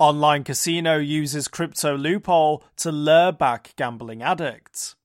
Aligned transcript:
Online 0.00 0.44
casino 0.44 0.96
uses 0.96 1.46
crypto 1.46 1.94
loophole 1.94 2.64
to 2.78 2.90
lure 2.90 3.32
back 3.32 3.74
gambling 3.76 4.22
addicts. 4.22 4.96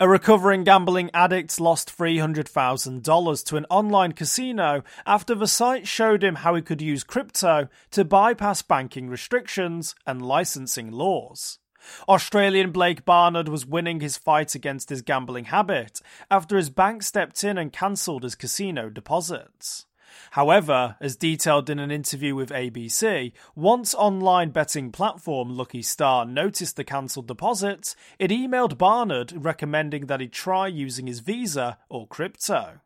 A 0.00 0.08
recovering 0.08 0.64
gambling 0.64 1.08
addict 1.14 1.60
lost 1.60 1.96
$300,000 1.96 3.44
to 3.44 3.56
an 3.56 3.66
online 3.70 4.10
casino 4.10 4.82
after 5.06 5.36
the 5.36 5.46
site 5.46 5.86
showed 5.86 6.24
him 6.24 6.34
how 6.34 6.56
he 6.56 6.62
could 6.62 6.82
use 6.82 7.04
crypto 7.04 7.68
to 7.92 8.04
bypass 8.04 8.60
banking 8.60 9.08
restrictions 9.08 9.94
and 10.04 10.20
licensing 10.20 10.90
laws. 10.90 11.60
Australian 12.08 12.72
Blake 12.72 13.04
Barnard 13.04 13.48
was 13.48 13.66
winning 13.66 14.00
his 14.00 14.16
fight 14.16 14.56
against 14.56 14.88
his 14.88 15.00
gambling 15.00 15.44
habit 15.44 16.00
after 16.28 16.56
his 16.56 16.70
bank 16.70 17.04
stepped 17.04 17.44
in 17.44 17.56
and 17.56 17.72
cancelled 17.72 18.24
his 18.24 18.34
casino 18.34 18.90
deposits. 18.90 19.86
However, 20.32 20.96
as 21.00 21.16
detailed 21.16 21.70
in 21.70 21.78
an 21.78 21.90
interview 21.90 22.34
with 22.34 22.50
ABC, 22.50 23.32
once 23.54 23.94
online 23.94 24.50
betting 24.50 24.92
platform 24.92 25.56
Lucky 25.56 25.82
Star 25.82 26.24
noticed 26.24 26.76
the 26.76 26.84
cancelled 26.84 27.26
deposits, 27.26 27.96
it 28.18 28.30
emailed 28.30 28.78
Barnard 28.78 29.32
recommending 29.36 30.06
that 30.06 30.20
he 30.20 30.28
try 30.28 30.66
using 30.66 31.06
his 31.06 31.20
Visa 31.20 31.78
or 31.88 32.06
crypto. 32.06 32.80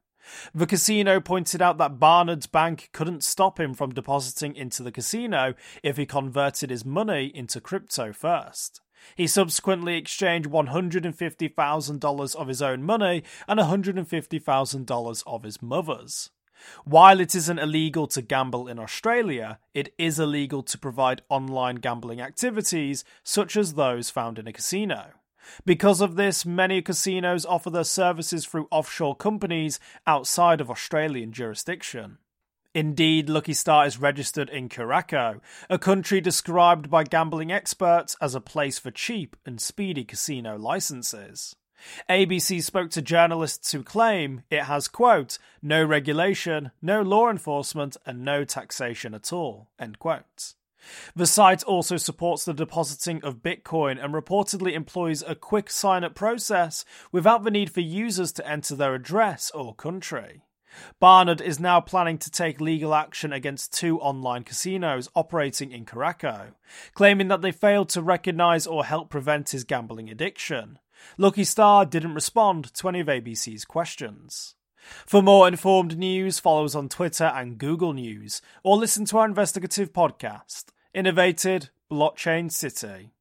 The 0.55 0.67
casino 0.67 1.21
pointed 1.21 1.61
out 1.61 1.79
that 1.79 1.99
Barnard's 1.99 2.47
bank 2.47 2.91
couldn't 2.93 3.25
stop 3.25 3.59
him 3.59 3.75
from 3.75 3.93
depositing 3.93 4.55
into 4.55 4.83
the 4.83 4.93
casino 4.93 5.55
if 5.83 5.97
he 5.97 6.07
converted 6.07 6.71
his 6.71 6.85
money 6.85 7.33
into 7.35 7.61
crypto 7.61 8.13
first. 8.13 8.81
He 9.17 9.27
subsequently 9.27 9.97
exchanged 9.97 10.49
$150,000 10.49 12.37
of 12.37 12.49
his 12.49 12.63
own 12.63 12.83
money 12.85 13.25
and 13.49 13.59
$150,000 13.59 15.23
of 15.27 15.43
his 15.43 15.61
mother's. 15.61 16.31
While 16.85 17.21
it 17.21 17.35
isn't 17.35 17.59
illegal 17.59 18.07
to 18.09 18.23
gamble 18.23 18.69
in 18.69 18.79
Australia, 18.79 19.59
it 19.75 19.95
is 19.99 20.19
illegal 20.19 20.63
to 20.65 20.79
provide 20.79 21.23
online 21.29 21.77
gambling 21.77 22.21
activities 22.21 23.05
such 23.23 23.57
as 23.57 23.75
those 23.75 24.11
found 24.11 24.39
in 24.39 24.47
a 24.47 24.53
casino. 24.53 25.13
Because 25.65 26.01
of 26.01 26.17
this, 26.17 26.47
many 26.47 26.83
casinos 26.83 27.45
offer 27.45 27.71
their 27.71 27.85
services 27.85 28.47
through 28.47 28.69
offshore 28.71 29.17
companies 29.17 29.81
outside 30.07 30.61
of 30.61 30.71
Australian 30.71 31.33
jurisdiction. 31.33 32.19
Indeed, 32.75 33.29
Lucky 33.29 33.53
Star 33.53 33.87
is 33.87 34.01
registered 34.01 34.49
in 34.49 34.71
Curacao, 34.71 35.41
a 35.69 35.79
country 35.79 36.23
described 36.23 36.89
by 36.89 37.05
gambling 37.05 37.53
experts 37.53 38.17
as 38.21 38.35
a 38.35 38.41
place 38.41 38.79
for 38.79 38.91
cheap 38.91 39.37
and 39.45 39.61
speedy 39.61 40.05
casino 40.05 40.57
licenses. 40.57 41.55
ABC 42.09 42.63
spoke 42.63 42.91
to 42.91 43.03
journalists 43.03 43.73
who 43.73 43.83
claim 43.83 44.43
it 44.51 44.65
has, 44.65 44.89
quote, 44.89 45.39
no 45.61 45.85
regulation, 45.85 46.71
no 46.81 47.03
law 47.03 47.29
enforcement, 47.29 47.97
and 48.07 48.25
no 48.25 48.45
taxation 48.45 49.15
at 49.15 49.33
all, 49.33 49.69
end 49.79 49.99
quote. 49.99 50.55
The 51.15 51.27
site 51.27 51.63
also 51.63 51.97
supports 51.97 52.45
the 52.45 52.55
depositing 52.55 53.23
of 53.23 53.43
Bitcoin 53.43 54.03
and 54.03 54.13
reportedly 54.13 54.73
employs 54.73 55.23
a 55.23 55.35
quick 55.35 55.71
sign 55.71 56.03
up 56.05 56.15
process 56.15 56.85
without 57.13 57.45
the 57.45 57.51
need 57.51 57.71
for 57.71 57.81
users 57.81 58.33
to 58.33 58.49
enter 58.49 58.75
their 58.75 58.95
address 58.95 59.51
or 59.53 59.75
country. 59.75 60.43
Barnard 60.99 61.41
is 61.41 61.61
now 61.61 61.81
planning 61.81 62.19
to 62.19 62.31
take 62.31 62.61
legal 62.61 62.95
action 62.95 63.33
against 63.33 63.75
two 63.75 64.01
online 64.01 64.43
casinos 64.43 65.09
operating 65.15 65.71
in 65.71 65.85
Curacao, 65.85 66.49
claiming 66.95 67.29
that 67.29 67.43
they 67.43 67.53
failed 67.53 67.91
to 67.91 68.03
recognize 68.03 68.67
or 68.67 68.85
help 68.85 69.11
prevent 69.11 69.51
his 69.51 69.65
gambling 69.65 70.09
addiction. 70.09 70.79
Lucky 71.19 71.45
Star 71.45 71.85
didn't 71.85 72.15
respond 72.15 72.73
to 72.75 72.89
any 72.89 73.01
of 73.01 73.07
ABC's 73.07 73.65
questions. 73.65 74.55
For 75.07 75.23
more 75.23 75.47
informed 75.47 75.97
news, 75.97 76.41
follow 76.41 76.65
us 76.65 76.75
on 76.75 76.89
Twitter 76.89 77.25
and 77.25 77.59
Google 77.59 77.93
News, 77.93 78.43
or 78.65 78.77
listen 78.77 79.05
to 79.07 79.19
our 79.19 79.27
investigative 79.27 79.93
podcast, 79.93 80.67
Innovated 80.93 81.71
Blockchain 81.91 82.51
City. 82.51 83.13